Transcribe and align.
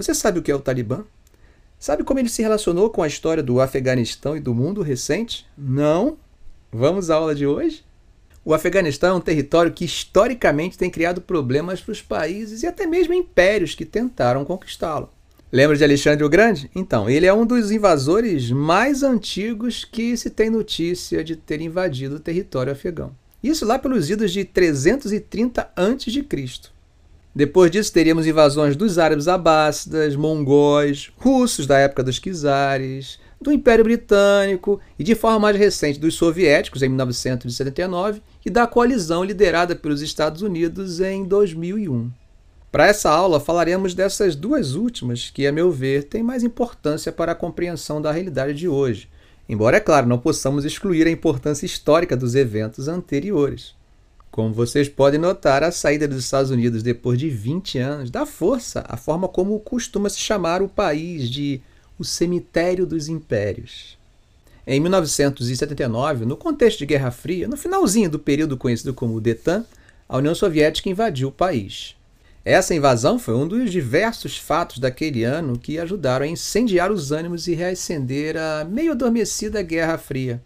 Você 0.00 0.14
sabe 0.14 0.38
o 0.38 0.42
que 0.42 0.50
é 0.50 0.54
o 0.54 0.58
Talibã? 0.58 1.04
Sabe 1.78 2.04
como 2.04 2.18
ele 2.18 2.30
se 2.30 2.40
relacionou 2.40 2.88
com 2.88 3.02
a 3.02 3.06
história 3.06 3.42
do 3.42 3.60
Afeganistão 3.60 4.34
e 4.34 4.40
do 4.40 4.54
mundo 4.54 4.80
recente? 4.80 5.46
Não? 5.58 6.16
Vamos 6.72 7.10
à 7.10 7.16
aula 7.16 7.34
de 7.34 7.46
hoje? 7.46 7.84
O 8.42 8.54
Afeganistão 8.54 9.10
é 9.10 9.18
um 9.18 9.20
território 9.20 9.70
que 9.70 9.84
historicamente 9.84 10.78
tem 10.78 10.88
criado 10.88 11.20
problemas 11.20 11.82
para 11.82 11.92
os 11.92 12.00
países 12.00 12.62
e 12.62 12.66
até 12.66 12.86
mesmo 12.86 13.12
impérios 13.12 13.74
que 13.74 13.84
tentaram 13.84 14.42
conquistá-lo. 14.42 15.10
Lembra 15.52 15.76
de 15.76 15.84
Alexandre 15.84 16.24
o 16.24 16.30
Grande? 16.30 16.70
Então, 16.74 17.10
ele 17.10 17.26
é 17.26 17.34
um 17.34 17.44
dos 17.44 17.70
invasores 17.70 18.50
mais 18.50 19.02
antigos 19.02 19.84
que 19.84 20.16
se 20.16 20.30
tem 20.30 20.48
notícia 20.48 21.22
de 21.22 21.36
ter 21.36 21.60
invadido 21.60 22.16
o 22.16 22.20
território 22.20 22.72
afegão. 22.72 23.14
Isso 23.42 23.66
lá 23.66 23.78
pelos 23.78 24.08
idos 24.08 24.32
de 24.32 24.46
330 24.46 25.70
a.C. 25.76 26.22
Depois 27.34 27.70
disso, 27.70 27.92
teríamos 27.92 28.26
invasões 28.26 28.74
dos 28.74 28.98
árabes 28.98 29.28
abássidas, 29.28 30.16
mongóis, 30.16 31.12
russos 31.16 31.66
da 31.66 31.78
época 31.78 32.02
dos 32.02 32.18
czares, 32.18 33.20
do 33.40 33.52
Império 33.52 33.84
Britânico 33.84 34.80
e, 34.98 35.04
de 35.04 35.14
forma 35.14 35.38
mais 35.38 35.56
recente, 35.56 35.98
dos 35.98 36.14
soviéticos 36.14 36.82
em 36.82 36.88
1979 36.88 38.20
e 38.44 38.50
da 38.50 38.66
coalizão 38.66 39.22
liderada 39.22 39.76
pelos 39.76 40.02
Estados 40.02 40.42
Unidos 40.42 41.00
em 41.00 41.24
2001. 41.24 42.10
Para 42.70 42.86
essa 42.86 43.10
aula, 43.10 43.40
falaremos 43.40 43.94
dessas 43.94 44.36
duas 44.36 44.74
últimas, 44.74 45.30
que, 45.30 45.46
a 45.46 45.52
meu 45.52 45.70
ver, 45.72 46.04
têm 46.04 46.22
mais 46.22 46.42
importância 46.42 47.10
para 47.10 47.32
a 47.32 47.36
compreensão 47.36 48.02
da 48.02 48.12
realidade 48.12 48.54
de 48.54 48.68
hoje, 48.68 49.08
embora, 49.48 49.78
é 49.78 49.80
claro, 49.80 50.06
não 50.06 50.18
possamos 50.18 50.64
excluir 50.64 51.06
a 51.06 51.10
importância 51.10 51.66
histórica 51.66 52.16
dos 52.16 52.34
eventos 52.34 52.86
anteriores. 52.86 53.74
Como 54.30 54.54
vocês 54.54 54.88
podem 54.88 55.18
notar, 55.18 55.64
a 55.64 55.72
saída 55.72 56.06
dos 56.06 56.24
Estados 56.24 56.52
Unidos 56.52 56.84
depois 56.84 57.18
de 57.18 57.28
20 57.28 57.78
anos 57.78 58.10
dá 58.10 58.24
força 58.24 58.84
à 58.88 58.96
forma 58.96 59.26
como 59.26 59.58
costuma 59.58 60.08
se 60.08 60.20
chamar 60.20 60.62
o 60.62 60.68
país 60.68 61.28
de 61.28 61.60
o 61.98 62.04
cemitério 62.04 62.86
dos 62.86 63.08
impérios. 63.08 63.98
Em 64.64 64.78
1979, 64.78 66.24
no 66.24 66.36
contexto 66.36 66.78
de 66.78 66.86
Guerra 66.86 67.10
Fria, 67.10 67.48
no 67.48 67.56
finalzinho 67.56 68.08
do 68.08 68.20
período 68.20 68.56
conhecido 68.56 68.94
como 68.94 69.20
Detan, 69.20 69.64
a 70.08 70.16
União 70.18 70.34
Soviética 70.34 70.88
invadiu 70.88 71.28
o 71.28 71.32
país. 71.32 71.96
Essa 72.44 72.74
invasão 72.74 73.18
foi 73.18 73.34
um 73.34 73.48
dos 73.48 73.70
diversos 73.70 74.38
fatos 74.38 74.78
daquele 74.78 75.24
ano 75.24 75.58
que 75.58 75.78
ajudaram 75.78 76.24
a 76.24 76.28
incendiar 76.28 76.92
os 76.92 77.10
ânimos 77.10 77.48
e 77.48 77.54
reacender 77.54 78.36
a 78.36 78.64
meio 78.64 78.92
adormecida 78.92 79.60
Guerra 79.60 79.98
Fria. 79.98 80.40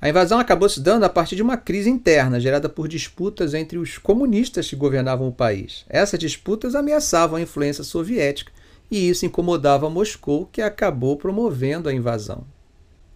A 0.00 0.08
invasão 0.08 0.38
acabou 0.38 0.68
se 0.68 0.80
dando 0.80 1.04
a 1.04 1.08
partir 1.08 1.34
de 1.34 1.42
uma 1.42 1.56
crise 1.56 1.90
interna 1.90 2.38
gerada 2.38 2.68
por 2.68 2.86
disputas 2.86 3.52
entre 3.52 3.78
os 3.78 3.98
comunistas 3.98 4.68
que 4.68 4.76
governavam 4.76 5.26
o 5.26 5.32
país. 5.32 5.84
Essas 5.88 6.20
disputas 6.20 6.76
ameaçavam 6.76 7.36
a 7.36 7.40
influência 7.40 7.82
soviética 7.82 8.52
e 8.88 9.08
isso 9.08 9.26
incomodava 9.26 9.90
Moscou, 9.90 10.48
que 10.52 10.62
acabou 10.62 11.16
promovendo 11.16 11.88
a 11.88 11.92
invasão. 11.92 12.44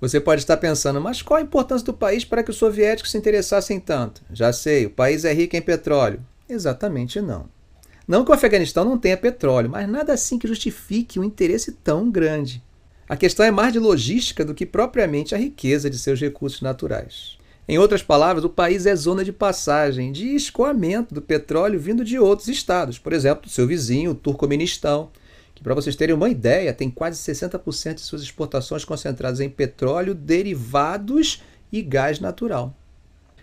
Você 0.00 0.18
pode 0.20 0.40
estar 0.40 0.56
pensando, 0.56 1.00
mas 1.00 1.22
qual 1.22 1.38
a 1.38 1.42
importância 1.42 1.86
do 1.86 1.94
país 1.94 2.24
para 2.24 2.42
que 2.42 2.50
os 2.50 2.56
soviéticos 2.56 3.12
se 3.12 3.18
interessassem 3.18 3.78
tanto? 3.78 4.20
Já 4.32 4.52
sei, 4.52 4.86
o 4.86 4.90
país 4.90 5.24
é 5.24 5.32
rico 5.32 5.54
em 5.54 5.62
petróleo. 5.62 6.20
Exatamente 6.48 7.20
não. 7.20 7.46
Não 8.08 8.24
que 8.24 8.32
o 8.32 8.34
Afeganistão 8.34 8.84
não 8.84 8.98
tenha 8.98 9.16
petróleo, 9.16 9.70
mas 9.70 9.88
nada 9.88 10.12
assim 10.12 10.36
que 10.36 10.48
justifique 10.48 11.20
um 11.20 11.24
interesse 11.24 11.70
tão 11.70 12.10
grande. 12.10 12.60
A 13.12 13.16
questão 13.16 13.44
é 13.44 13.50
mais 13.50 13.74
de 13.74 13.78
logística 13.78 14.42
do 14.42 14.54
que 14.54 14.64
propriamente 14.64 15.34
a 15.34 15.38
riqueza 15.38 15.90
de 15.90 15.98
seus 15.98 16.18
recursos 16.18 16.62
naturais. 16.62 17.36
Em 17.68 17.76
outras 17.76 18.02
palavras, 18.02 18.42
o 18.42 18.48
país 18.48 18.86
é 18.86 18.96
zona 18.96 19.22
de 19.22 19.30
passagem, 19.30 20.10
de 20.10 20.34
escoamento 20.34 21.14
do 21.14 21.20
petróleo 21.20 21.78
vindo 21.78 22.06
de 22.06 22.18
outros 22.18 22.48
estados, 22.48 22.98
por 22.98 23.12
exemplo, 23.12 23.42
do 23.42 23.50
seu 23.50 23.66
vizinho, 23.66 24.12
o 24.12 24.14
Turcomenistão, 24.14 25.10
que, 25.54 25.62
para 25.62 25.74
vocês 25.74 25.94
terem 25.94 26.14
uma 26.14 26.30
ideia, 26.30 26.72
tem 26.72 26.88
quase 26.88 27.20
60% 27.20 27.96
de 27.96 28.00
suas 28.00 28.22
exportações 28.22 28.82
concentradas 28.82 29.40
em 29.40 29.50
petróleo, 29.50 30.14
derivados 30.14 31.42
e 31.70 31.82
gás 31.82 32.18
natural. 32.18 32.74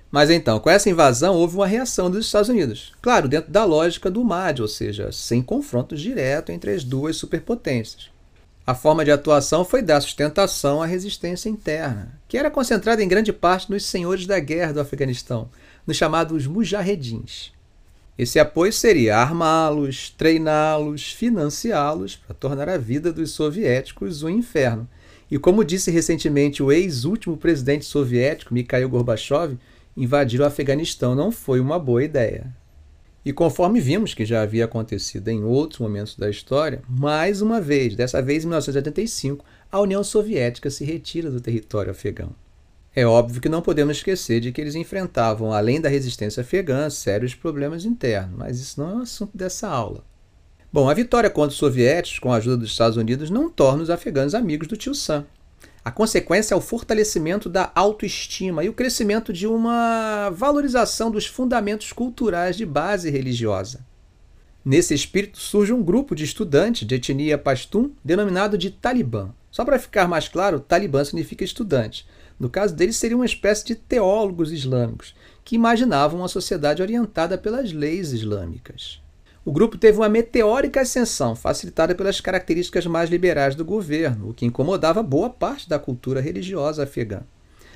Mas 0.10 0.32
então, 0.32 0.60
com 0.60 0.72
essa 0.72 0.90
invasão, 0.90 1.36
houve 1.36 1.58
uma 1.58 1.68
reação 1.68 2.10
dos 2.10 2.26
Estados 2.26 2.50
Unidos. 2.50 2.94
Claro, 3.00 3.28
dentro 3.28 3.52
da 3.52 3.66
lógica 3.66 4.10
do 4.10 4.24
MAD, 4.24 4.64
ou 4.64 4.68
seja, 4.68 5.12
sem 5.12 5.44
confronto 5.44 5.96
direto 5.96 6.52
entre 6.52 6.72
as 6.72 6.84
duas 6.84 7.18
superpotências. 7.18 8.10
A 8.70 8.76
forma 8.76 9.04
de 9.04 9.10
atuação 9.10 9.66
foi 9.66 9.82
dar 9.82 10.00
sustentação 10.00 10.80
à 10.80 10.86
resistência 10.86 11.50
interna, 11.50 12.14
que 12.28 12.38
era 12.38 12.52
concentrada 12.52 13.04
em 13.04 13.08
grande 13.08 13.34
parte 13.34 13.72
nos 13.72 13.84
senhores 13.84 14.28
da 14.28 14.40
guerra 14.40 14.74
do 14.74 14.80
Afeganistão, 14.80 15.50
nos 15.88 15.98
chamados 15.98 16.46
mujahedins. 16.46 17.52
Esse 18.16 18.38
apoio 18.38 18.72
seria 18.72 19.18
armá-los, 19.18 20.12
treiná-los, 20.12 21.12
financiá-los 21.12 22.16
para 22.16 22.36
tornar 22.36 22.70
a 22.70 22.78
vida 22.78 23.12
dos 23.12 23.32
soviéticos 23.32 24.22
um 24.22 24.30
inferno. 24.30 24.88
E 25.32 25.40
como 25.40 25.66
disse 25.66 25.90
recentemente 25.90 26.62
o 26.62 26.72
ex-último 26.72 27.38
presidente 27.38 27.86
soviético, 27.86 28.54
Mikhail 28.54 28.88
Gorbachev, 28.88 29.58
invadir 29.98 30.42
o 30.42 30.46
Afeganistão 30.46 31.16
não 31.16 31.32
foi 31.32 31.60
uma 31.60 31.80
boa 31.80 32.04
ideia. 32.04 32.54
E 33.24 33.34
conforme 33.34 33.82
vimos 33.82 34.14
que 34.14 34.26
já 34.26 34.42
havia 34.42 34.66
acontecido 34.66 35.28
em 35.28 35.44
outros 35.44 35.80
momentos 35.80 36.16
da 36.16 36.30
história, 36.30 36.82
mais 36.88 37.42
uma 37.42 37.60
vez, 37.60 37.96
dessa 37.96 38.22
vez 38.22 38.44
em 38.44 38.48
1985, 38.48 39.44
a 39.72 39.80
União 39.80 40.04
Soviética 40.04 40.70
se 40.70 40.86
retira 40.86 41.30
do 41.30 41.42
território 41.42 41.92
afegão. 41.92 42.34
É 42.96 43.06
óbvio 43.06 43.42
que 43.42 43.50
não 43.50 43.62
podemos 43.62 43.98
esquecer 43.98 44.40
de 44.40 44.52
que 44.52 44.60
eles 44.60 44.74
enfrentavam, 44.74 45.54
além 45.54 45.80
da 45.80 45.90
resistência 45.90 46.42
afegã, 46.42 46.90
sérios 46.90 47.36
problemas 47.36 47.86
internos, 47.86 48.38
mas 48.38 48.60
isso 48.60 48.82
não 48.82 48.92
é 48.92 48.96
o 48.96 49.02
assunto 49.02 49.38
dessa 49.38 49.68
aula. 49.68 50.04
Bom, 50.72 50.90
a 50.90 50.94
vitória 50.94 51.30
contra 51.30 51.52
os 51.52 51.58
soviéticos, 51.58 52.20
com 52.20 52.32
a 52.32 52.38
ajuda 52.38 52.58
dos 52.58 52.72
Estados 52.72 52.98
Unidos, 52.98 53.30
não 53.30 53.50
torna 53.50 53.84
os 53.84 53.90
afegãos 53.90 54.34
amigos 54.34 54.68
do 54.68 54.78
tio 54.78 54.96
Sam. 54.96 55.26
A 55.84 55.92
consequência 55.92 56.54
é 56.54 56.58
o 56.58 56.62
fortalecimento 56.62 57.50
da 57.50 57.72
autoestima 57.74 58.64
e 58.64 58.70
o 58.70 58.74
crescimento 58.74 59.32
de 59.32 59.48
uma 59.48 60.30
valorização 60.30 61.10
dos 61.10 61.26
fundamentos 61.26 61.94
culturais 61.94 62.58
de 62.58 62.66
base 62.66 63.10
religiosa. 63.10 63.86
Nesse 64.64 64.94
espírito 64.94 65.40
surge 65.40 65.72
um 65.72 65.82
grupo 65.82 66.14
de 66.14 66.26
estudantes 66.26 66.86
de 66.86 66.96
etnia 66.96 67.38
pashtun 67.38 67.92
denominado 68.04 68.58
de 68.58 68.70
Talibã. 68.70 69.30
Só 69.50 69.64
para 69.64 69.80
ficar 69.80 70.08
mais 70.08 70.28
claro, 70.28 70.60
Talibã 70.60 71.04
significa 71.04 71.46
estudante. 71.46 72.06
No 72.38 72.50
caso 72.50 72.76
deles, 72.76 72.98
seriam 72.98 73.20
uma 73.20 73.26
espécie 73.26 73.66
de 73.66 73.76
teólogos 73.76 74.52
islâmicos 74.52 75.16
que 75.44 75.56
imaginavam 75.56 76.20
uma 76.20 76.28
sociedade 76.28 76.82
orientada 76.82 77.38
pelas 77.38 77.72
leis 77.72 78.12
islâmicas. 78.12 79.02
O 79.50 79.52
grupo 79.52 79.80
teve 79.80 79.98
uma 79.98 80.08
meteórica 80.08 80.82
ascensão, 80.82 81.36
facilitada 81.36 81.96
pelas 81.96 82.22
características 82.22 82.86
mais 82.86 83.10
liberais 83.10 83.56
do 83.56 83.66
governo, 83.66 84.30
o 84.30 84.34
que 84.36 84.46
incomodava 84.46 85.02
boa 85.02 85.28
parte 85.28 85.68
da 85.68 85.80
cultura 85.80 86.22
religiosa 86.22 86.84
afegã. 86.84 87.22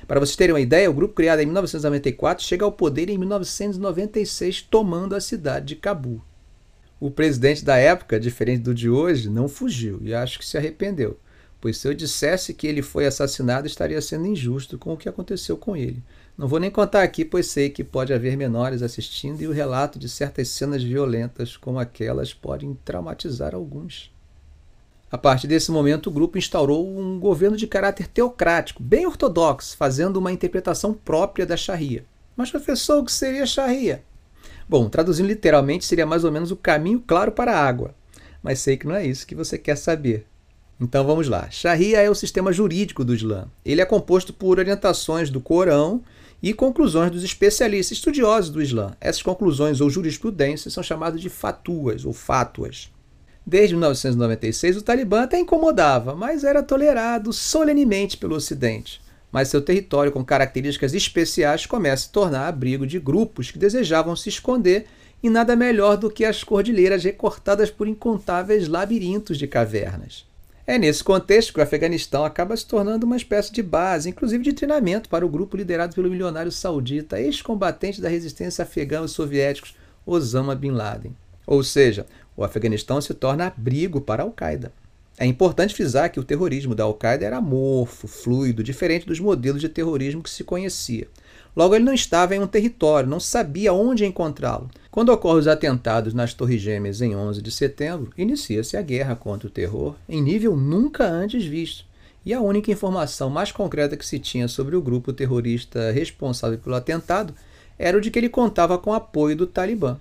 Para 0.06 0.20
vocês 0.20 0.36
terem 0.36 0.54
uma 0.54 0.60
ideia, 0.60 0.88
o 0.88 0.94
grupo 0.94 1.14
criado 1.14 1.40
em 1.40 1.46
1994 1.46 2.44
chega 2.44 2.64
ao 2.64 2.70
poder 2.70 3.10
em 3.10 3.18
1996, 3.18 4.62
tomando 4.62 5.16
a 5.16 5.20
cidade 5.20 5.66
de 5.66 5.74
Cabul. 5.74 6.22
O 7.00 7.10
presidente 7.10 7.64
da 7.64 7.76
época, 7.76 8.20
diferente 8.20 8.62
do 8.62 8.72
de 8.72 8.88
hoje, 8.88 9.28
não 9.28 9.48
fugiu 9.48 9.98
e 10.00 10.14
acho 10.14 10.38
que 10.38 10.46
se 10.46 10.56
arrependeu, 10.56 11.18
pois 11.60 11.76
se 11.76 11.88
eu 11.88 11.92
dissesse 11.92 12.54
que 12.54 12.68
ele 12.68 12.82
foi 12.82 13.04
assassinado, 13.04 13.66
estaria 13.66 14.00
sendo 14.00 14.28
injusto 14.28 14.78
com 14.78 14.92
o 14.92 14.96
que 14.96 15.08
aconteceu 15.08 15.56
com 15.56 15.74
ele. 15.74 16.00
Não 16.36 16.48
vou 16.48 16.58
nem 16.58 16.70
contar 16.70 17.04
aqui, 17.04 17.24
pois 17.24 17.46
sei 17.46 17.70
que 17.70 17.84
pode 17.84 18.12
haver 18.12 18.36
menores 18.36 18.82
assistindo 18.82 19.40
e 19.40 19.46
o 19.46 19.52
relato 19.52 19.98
de 19.98 20.08
certas 20.08 20.48
cenas 20.48 20.82
violentas 20.82 21.56
como 21.56 21.78
aquelas 21.78 22.34
podem 22.34 22.76
traumatizar 22.84 23.54
alguns. 23.54 24.12
A 25.12 25.16
partir 25.16 25.46
desse 25.46 25.70
momento, 25.70 26.08
o 26.08 26.12
grupo 26.12 26.36
instaurou 26.36 26.88
um 26.98 27.20
governo 27.20 27.56
de 27.56 27.68
caráter 27.68 28.08
teocrático, 28.08 28.82
bem 28.82 29.06
ortodoxo, 29.06 29.76
fazendo 29.76 30.16
uma 30.16 30.32
interpretação 30.32 30.92
própria 30.92 31.46
da 31.46 31.56
Sharia. 31.56 32.04
Mas, 32.36 32.50
professor, 32.50 32.98
o 32.98 33.04
que 33.04 33.12
seria 33.12 33.46
Sharia? 33.46 34.02
Bom, 34.68 34.88
traduzindo 34.88 35.28
literalmente, 35.28 35.84
seria 35.84 36.04
mais 36.04 36.24
ou 36.24 36.32
menos 36.32 36.50
o 36.50 36.56
caminho 36.56 37.00
claro 37.06 37.30
para 37.30 37.52
a 37.52 37.64
água. 37.64 37.94
Mas 38.42 38.58
sei 38.58 38.76
que 38.76 38.88
não 38.88 38.96
é 38.96 39.06
isso 39.06 39.24
que 39.24 39.36
você 39.36 39.56
quer 39.56 39.76
saber. 39.76 40.26
Então 40.80 41.06
vamos 41.06 41.28
lá. 41.28 41.48
Sharia 41.48 42.00
é 42.00 42.10
o 42.10 42.14
sistema 42.14 42.52
jurídico 42.52 43.04
do 43.04 43.14
Islã. 43.14 43.46
Ele 43.64 43.80
é 43.80 43.84
composto 43.84 44.32
por 44.32 44.58
orientações 44.58 45.30
do 45.30 45.40
Corão 45.40 46.02
e 46.44 46.52
conclusões 46.52 47.10
dos 47.10 47.24
especialistas 47.24 47.96
estudiosos 47.96 48.50
do 48.50 48.60
Islã. 48.60 48.94
Essas 49.00 49.22
conclusões 49.22 49.80
ou 49.80 49.88
jurisprudências 49.88 50.74
são 50.74 50.82
chamadas 50.82 51.18
de 51.18 51.30
fatuas 51.30 52.04
ou 52.04 52.12
fátuas. 52.12 52.92
Desde 53.46 53.74
1996, 53.74 54.76
o 54.76 54.82
Talibã 54.82 55.22
até 55.22 55.40
incomodava, 55.40 56.14
mas 56.14 56.44
era 56.44 56.62
tolerado 56.62 57.32
solenemente 57.32 58.18
pelo 58.18 58.36
Ocidente. 58.36 59.00
Mas 59.32 59.48
seu 59.48 59.62
território, 59.62 60.12
com 60.12 60.22
características 60.22 60.92
especiais, 60.92 61.64
começa 61.64 62.08
a 62.08 62.12
tornar 62.12 62.46
abrigo 62.46 62.86
de 62.86 63.00
grupos 63.00 63.50
que 63.50 63.58
desejavam 63.58 64.14
se 64.14 64.28
esconder 64.28 64.84
e 65.22 65.30
nada 65.30 65.56
melhor 65.56 65.96
do 65.96 66.10
que 66.10 66.26
as 66.26 66.44
cordilheiras 66.44 67.04
recortadas 67.04 67.70
por 67.70 67.88
incontáveis 67.88 68.68
labirintos 68.68 69.38
de 69.38 69.46
cavernas. 69.46 70.26
É 70.66 70.78
nesse 70.78 71.04
contexto 71.04 71.52
que 71.52 71.60
o 71.60 71.62
Afeganistão 71.62 72.24
acaba 72.24 72.56
se 72.56 72.66
tornando 72.66 73.04
uma 73.04 73.18
espécie 73.18 73.52
de 73.52 73.62
base, 73.62 74.08
inclusive 74.08 74.42
de 74.42 74.54
treinamento, 74.54 75.10
para 75.10 75.24
o 75.24 75.28
grupo 75.28 75.58
liderado 75.58 75.94
pelo 75.94 76.08
milionário 76.08 76.50
saudita, 76.50 77.20
ex-combatente 77.20 78.00
da 78.00 78.08
resistência 78.08 78.62
afegã 78.62 79.00
aos 79.00 79.12
soviéticos, 79.12 79.76
Osama 80.06 80.54
Bin 80.54 80.70
Laden. 80.70 81.14
Ou 81.46 81.62
seja, 81.62 82.06
o 82.34 82.42
Afeganistão 82.42 82.98
se 82.98 83.12
torna 83.12 83.48
abrigo 83.48 84.00
para 84.00 84.22
a 84.22 84.26
Al-Qaeda. 84.26 84.72
É 85.16 85.24
importante 85.24 85.74
frisar 85.74 86.10
que 86.10 86.18
o 86.18 86.24
terrorismo 86.24 86.74
da 86.74 86.82
Al-Qaeda 86.82 87.24
era 87.24 87.36
amorfo, 87.36 88.08
fluido, 88.08 88.64
diferente 88.64 89.06
dos 89.06 89.20
modelos 89.20 89.60
de 89.60 89.68
terrorismo 89.68 90.22
que 90.22 90.30
se 90.30 90.42
conhecia. 90.42 91.06
Logo, 91.56 91.72
ele 91.72 91.84
não 91.84 91.94
estava 91.94 92.34
em 92.34 92.40
um 92.40 92.48
território, 92.48 93.08
não 93.08 93.20
sabia 93.20 93.72
onde 93.72 94.04
encontrá-lo. 94.04 94.68
Quando 94.90 95.10
ocorrem 95.10 95.38
os 95.38 95.46
atentados 95.46 96.12
nas 96.12 96.34
Torres 96.34 96.60
Gêmeas 96.60 97.00
em 97.00 97.14
11 97.14 97.40
de 97.40 97.52
setembro, 97.52 98.10
inicia-se 98.18 98.76
a 98.76 98.82
guerra 98.82 99.14
contra 99.14 99.46
o 99.46 99.50
terror 99.50 99.94
em 100.08 100.20
nível 100.20 100.56
nunca 100.56 101.04
antes 101.04 101.44
visto. 101.44 101.84
E 102.26 102.34
a 102.34 102.40
única 102.40 102.72
informação 102.72 103.30
mais 103.30 103.52
concreta 103.52 103.96
que 103.96 104.06
se 104.06 104.18
tinha 104.18 104.48
sobre 104.48 104.74
o 104.74 104.82
grupo 104.82 105.12
terrorista 105.12 105.92
responsável 105.92 106.58
pelo 106.58 106.74
atentado 106.74 107.34
era 107.78 107.96
o 107.96 108.00
de 108.00 108.10
que 108.10 108.18
ele 108.18 108.28
contava 108.28 108.78
com 108.78 108.92
apoio 108.92 109.36
do 109.36 109.46
Talibã. 109.46 109.96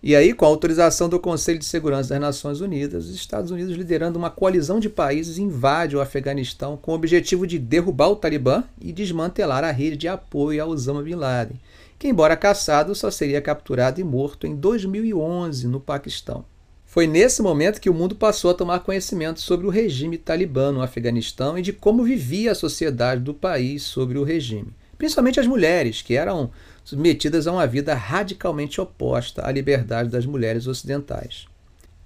E 0.00 0.14
aí, 0.14 0.32
com 0.32 0.44
a 0.44 0.48
autorização 0.48 1.08
do 1.08 1.18
Conselho 1.18 1.58
de 1.58 1.64
Segurança 1.64 2.10
das 2.10 2.20
Nações 2.20 2.60
Unidas, 2.60 3.06
os 3.06 3.14
Estados 3.16 3.50
Unidos, 3.50 3.74
liderando 3.74 4.16
uma 4.16 4.30
coalizão 4.30 4.78
de 4.78 4.88
países, 4.88 5.38
invade 5.38 5.96
o 5.96 6.00
Afeganistão 6.00 6.76
com 6.76 6.92
o 6.92 6.94
objetivo 6.94 7.48
de 7.48 7.58
derrubar 7.58 8.08
o 8.10 8.16
Talibã 8.16 8.62
e 8.80 8.92
desmantelar 8.92 9.64
a 9.64 9.72
rede 9.72 9.96
de 9.96 10.06
apoio 10.06 10.62
a 10.62 10.66
Osama 10.66 11.02
Bin 11.02 11.16
Laden, 11.16 11.60
que, 11.98 12.06
embora 12.06 12.36
caçado, 12.36 12.94
só 12.94 13.10
seria 13.10 13.42
capturado 13.42 14.00
e 14.00 14.04
morto 14.04 14.46
em 14.46 14.54
2011 14.54 15.66
no 15.66 15.80
Paquistão. 15.80 16.44
Foi 16.86 17.08
nesse 17.08 17.42
momento 17.42 17.80
que 17.80 17.90
o 17.90 17.94
mundo 17.94 18.14
passou 18.14 18.52
a 18.52 18.54
tomar 18.54 18.80
conhecimento 18.80 19.40
sobre 19.40 19.66
o 19.66 19.70
regime 19.70 20.16
talibã 20.16 20.70
no 20.70 20.80
Afeganistão 20.80 21.58
e 21.58 21.62
de 21.62 21.72
como 21.72 22.04
vivia 22.04 22.52
a 22.52 22.54
sociedade 22.54 23.20
do 23.20 23.34
país 23.34 23.82
sobre 23.82 24.16
o 24.16 24.22
regime, 24.22 24.72
principalmente 24.96 25.40
as 25.40 25.46
mulheres, 25.46 26.02
que 26.02 26.14
eram 26.14 26.50
submetidas 26.88 27.46
a 27.46 27.52
uma 27.52 27.66
vida 27.66 27.92
radicalmente 27.92 28.80
oposta 28.80 29.46
à 29.46 29.52
liberdade 29.52 30.08
das 30.08 30.24
mulheres 30.24 30.66
ocidentais. 30.66 31.46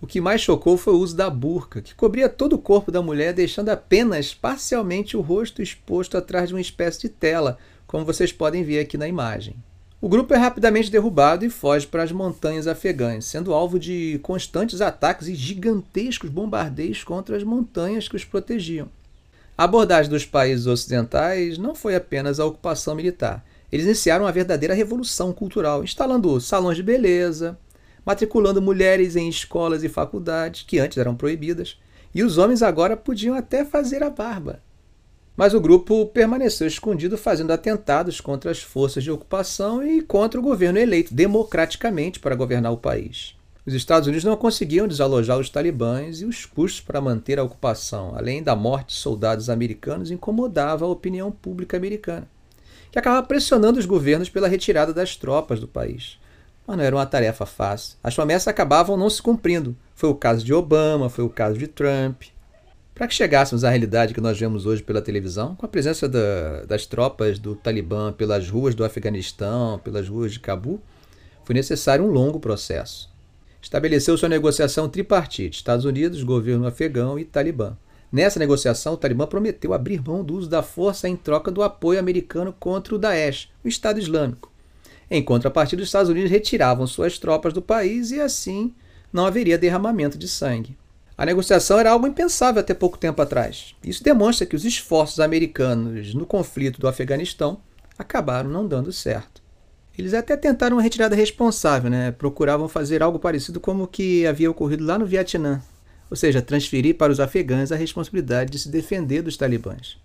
O 0.01 0.09
que 0.09 0.21
mais 0.21 0.41
chocou 0.41 0.77
foi 0.77 0.93
o 0.93 0.99
uso 0.99 1.15
da 1.15 1.31
burca, 1.31 1.81
que 1.81 1.95
cobria 1.95 2.29
todo 2.29 2.55
o 2.55 2.59
corpo 2.59 2.91
da 2.91 3.01
mulher, 3.01 3.33
deixando 3.33 3.69
apenas 3.69 4.35
parcialmente 4.35 5.17
o 5.17 5.21
rosto 5.21 5.63
exposto 5.63 6.19
atrás 6.19 6.49
de 6.49 6.57
uma 6.57 6.61
espécie 6.61 7.03
de 7.03 7.11
tela, 7.11 7.59
como 7.87 8.05
vocês 8.05 8.33
podem 8.33 8.65
ver 8.65 8.81
aqui 8.81 8.99
na 8.99 9.07
imagem. 9.07 9.55
O 10.01 10.09
grupo 10.09 10.35
é 10.35 10.37
rapidamente 10.37 10.91
derrubado 10.91 11.45
e 11.45 11.49
foge 11.49 11.87
para 11.87 12.03
as 12.03 12.11
montanhas 12.11 12.67
afegãs, 12.67 13.25
sendo 13.25 13.55
alvo 13.55 13.79
de 13.79 14.19
constantes 14.21 14.81
ataques 14.81 15.29
e 15.29 15.37
gigantescos 15.37 16.29
bombardeios 16.29 17.05
contra 17.05 17.37
as 17.37 17.45
montanhas 17.45 18.09
que 18.09 18.17
os 18.17 18.25
protegiam. 18.25 18.89
A 19.57 19.63
abordagem 19.63 20.11
dos 20.11 20.25
países 20.25 20.67
ocidentais 20.67 21.57
não 21.57 21.73
foi 21.73 21.95
apenas 21.95 22.41
a 22.41 22.45
ocupação 22.45 22.97
militar. 22.97 23.45
Eles 23.73 23.87
iniciaram 23.87 24.27
uma 24.27 24.33
verdadeira 24.33 24.75
revolução 24.75 25.33
cultural, 25.33 25.83
instalando 25.83 26.39
salões 26.39 26.77
de 26.77 26.83
beleza, 26.83 27.59
matriculando 28.05 28.61
mulheres 28.61 29.17
em 29.17 29.31
escolas 29.31 29.83
e 29.83 29.89
faculdades 29.89 30.63
que 30.63 30.79
antes 30.79 30.99
eram 30.99 31.17
proibidas, 31.17 31.79
e 32.15 32.23
os 32.23 32.37
homens 32.37 32.63
agora 32.63 32.99
podiam 32.99 33.35
até 33.35 33.65
fazer 33.65 34.03
a 34.03 34.11
barba. 34.11 34.63
Mas 35.35 35.55
o 35.55 35.61
grupo 35.61 36.05
permaneceu 36.05 36.67
escondido 36.67 37.17
fazendo 37.17 37.51
atentados 37.51 38.21
contra 38.21 38.51
as 38.51 38.61
forças 38.63 39.03
de 39.03 39.11
ocupação 39.11 39.83
e 39.83 40.03
contra 40.03 40.39
o 40.39 40.43
governo 40.43 40.79
eleito 40.79 41.15
democraticamente 41.15 42.21
para 42.21 42.35
governar 42.35 42.73
o 42.73 42.77
país. 42.77 43.35
Os 43.65 43.73
Estados 43.73 44.07
Unidos 44.07 44.25
não 44.25 44.37
conseguiam 44.37 44.87
desalojar 44.87 45.39
os 45.39 45.49
talibãs 45.49 46.21
e 46.21 46.27
os 46.27 46.45
custos 46.45 46.83
para 46.83 47.01
manter 47.01 47.39
a 47.39 47.45
ocupação, 47.45 48.13
além 48.15 48.43
da 48.43 48.55
morte 48.55 48.89
de 48.89 48.95
soldados 49.01 49.49
americanos, 49.49 50.11
incomodava 50.11 50.85
a 50.85 50.89
opinião 50.89 51.33
pública 51.33 51.79
americana 51.79 52.29
que 52.93 52.99
acabava 52.99 53.27
pressionando 53.27 53.79
os 53.79 53.87
governos 53.87 54.29
pela 54.29 54.47
retirada 54.47 54.93
das 54.93 55.17
tropas 55.17 55.59
do 55.59 55.67
país. 55.67 56.19
Mas 56.67 56.77
não 56.77 56.85
era 56.85 56.95
uma 56.95 57.07
tarefa 57.07 57.47
fácil. 57.47 57.97
As 58.05 58.15
promessas 58.15 58.47
acabavam 58.47 58.99
não 58.99 59.09
se 59.09 59.23
cumprindo. 59.23 59.75
Foi 59.97 60.11
o 60.11 60.15
caso 60.15 60.45
de 60.45 60.53
Obama, 60.53 61.09
foi 61.09 61.25
o 61.25 61.31
caso 61.31 61.59
de 61.59 61.67
Trump. 61.67 62.25
Para 62.95 63.09
que 63.09 63.15
chegássemos 63.15 63.65
à 63.65 63.71
realidade 63.71 64.13
que 64.13 64.21
nós 64.21 64.39
vemos 64.39 64.67
hoje 64.67 64.83
pela 64.83 65.01
televisão, 65.01 65.57
com 65.57 65.65
a 65.65 65.69
presença 65.69 66.07
da, 66.07 66.65
das 66.67 66.85
tropas 66.85 67.39
do 67.39 67.57
Talibã 67.57 68.13
pelas 68.13 68.51
ruas 68.51 68.75
do 68.75 68.85
Afeganistão, 68.85 69.79
pelas 69.79 70.07
ruas 70.07 70.35
de 70.35 70.41
Cabul, 70.41 70.79
foi 71.45 71.55
necessário 71.55 72.05
um 72.05 72.11
longo 72.11 72.39
processo. 72.39 73.11
Estabeleceu-se 73.63 74.23
uma 74.23 74.29
negociação 74.29 74.87
tripartite: 74.87 75.57
Estados 75.57 75.87
Unidos, 75.87 76.23
governo 76.23 76.67
afegão 76.67 77.19
e 77.19 77.25
Talibã. 77.25 77.75
Nessa 78.13 78.39
negociação, 78.39 78.93
o 78.93 78.97
Talibã 78.99 79.27
prometeu 79.27 79.73
abrir 79.73 80.07
mão 80.07 80.23
do 80.23 80.35
uso 80.35 80.51
da 80.51 80.63
força 80.63 81.09
em 81.09 81.17
troca 81.17 81.51
do 81.51 81.63
apoio 81.63 81.99
americano 81.99 82.55
contra 82.61 82.95
o 82.95 82.99
Daesh, 82.99 83.49
o 83.65 83.69
Estado 83.69 83.99
Islâmico. 83.99 84.53
Em 85.11 85.23
contrapartida, 85.23 85.81
os 85.81 85.89
Estados 85.89 86.11
Unidos 86.11 86.31
retiravam 86.31 86.87
suas 86.87 87.19
tropas 87.19 87.55
do 87.55 87.63
país 87.63 88.11
e 88.11 88.21
assim 88.21 88.75
não 89.11 89.25
haveria 89.25 89.57
derramamento 89.57 90.19
de 90.19 90.29
sangue. 90.29 90.77
A 91.17 91.25
negociação 91.25 91.79
era 91.79 91.91
algo 91.91 92.07
impensável 92.07 92.61
até 92.61 92.75
pouco 92.75 92.99
tempo 92.99 93.21
atrás. 93.23 93.75
Isso 93.83 94.05
demonstra 94.05 94.47
que 94.47 94.57
os 94.57 94.65
esforços 94.65 95.19
americanos 95.19 96.13
no 96.15 96.27
conflito 96.27 96.81
do 96.81 96.89
Afeganistão 96.89 97.61
acabaram 97.99 98.51
não 98.51 98.67
dando 98.67 98.93
certo. 98.93 99.43
Eles 99.97 100.15
até 100.15 100.37
tentaram 100.37 100.77
uma 100.77 100.83
retirada 100.83 101.15
responsável, 101.15 101.91
né? 101.91 102.11
procuravam 102.13 102.69
fazer 102.69 103.03
algo 103.03 103.19
parecido 103.19 103.61
como 103.61 103.85
o 103.85 103.89
que 103.89 104.27
havia 104.27 104.51
ocorrido 104.51 104.85
lá 104.85 104.99
no 104.99 105.05
Vietnã, 105.05 105.63
ou 106.13 106.17
seja, 106.17 106.43
transferir 106.43 106.97
para 106.97 107.11
os 107.11 107.19
afegães 107.19 107.73
a 107.73 107.77
responsabilidade 107.77 108.51
de 108.51 108.59
se 108.59 108.69
defender 108.69 109.23
dos 109.23 109.35
talibãs. 109.35 109.97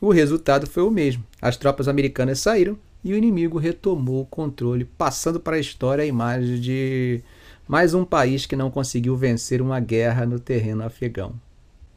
O 0.00 0.12
resultado 0.12 0.64
foi 0.64 0.84
o 0.84 0.92
mesmo. 0.92 1.24
As 1.42 1.56
tropas 1.56 1.88
americanas 1.88 2.38
saíram 2.38 2.78
e 3.02 3.12
o 3.12 3.16
inimigo 3.16 3.58
retomou 3.58 4.22
o 4.22 4.26
controle, 4.26 4.84
passando 4.84 5.40
para 5.40 5.56
a 5.56 5.58
história 5.58 6.04
a 6.04 6.06
imagem 6.06 6.60
de 6.60 7.20
mais 7.66 7.94
um 7.94 8.04
país 8.04 8.46
que 8.46 8.54
não 8.54 8.70
conseguiu 8.70 9.16
vencer 9.16 9.60
uma 9.60 9.80
guerra 9.80 10.24
no 10.24 10.38
terreno 10.38 10.84
afegão. 10.84 11.34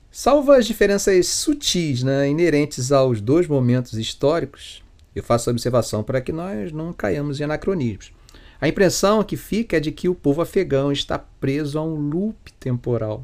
Salvo 0.10 0.52
as 0.52 0.66
diferenças 0.66 1.28
sutis 1.28 2.02
né, 2.02 2.28
inerentes 2.28 2.92
aos 2.92 3.22
dois 3.22 3.48
momentos 3.48 3.94
históricos, 4.00 4.84
eu 5.16 5.22
faço 5.22 5.48
a 5.48 5.54
observação 5.54 6.02
para 6.02 6.22
que 6.22 6.32
nós 6.32 6.72
não 6.72 6.92
caiamos 6.92 7.40
em 7.40 7.44
anacronismos. 7.44 8.12
A 8.60 8.68
impressão 8.68 9.24
que 9.24 9.38
fica 9.38 9.78
é 9.78 9.80
de 9.80 9.92
que 9.92 10.10
o 10.10 10.16
povo 10.16 10.42
afegão 10.42 10.92
está 10.92 11.20
preso 11.20 11.78
a 11.78 11.84
um 11.84 12.10
loop 12.10 12.52
temporal. 12.60 13.24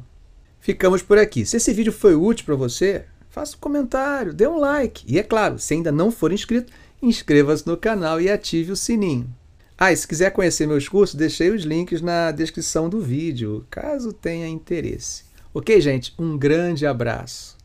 Ficamos 0.66 1.00
por 1.00 1.16
aqui. 1.16 1.46
Se 1.46 1.58
esse 1.58 1.72
vídeo 1.72 1.92
foi 1.92 2.16
útil 2.16 2.44
para 2.44 2.56
você, 2.56 3.04
faça 3.30 3.54
um 3.56 3.60
comentário, 3.60 4.34
dê 4.34 4.48
um 4.48 4.58
like. 4.58 5.04
E 5.06 5.16
é 5.16 5.22
claro, 5.22 5.60
se 5.60 5.74
ainda 5.74 5.92
não 5.92 6.10
for 6.10 6.32
inscrito, 6.32 6.72
inscreva-se 7.00 7.64
no 7.68 7.76
canal 7.76 8.20
e 8.20 8.28
ative 8.28 8.72
o 8.72 8.76
sininho. 8.76 9.32
Ah, 9.78 9.92
e 9.92 9.96
se 9.96 10.08
quiser 10.08 10.32
conhecer 10.32 10.66
meus 10.66 10.88
cursos, 10.88 11.14
deixei 11.14 11.50
os 11.50 11.62
links 11.62 12.02
na 12.02 12.32
descrição 12.32 12.88
do 12.88 13.00
vídeo, 13.00 13.64
caso 13.70 14.12
tenha 14.12 14.48
interesse. 14.48 15.22
Ok, 15.54 15.80
gente? 15.80 16.12
Um 16.18 16.36
grande 16.36 16.84
abraço. 16.84 17.55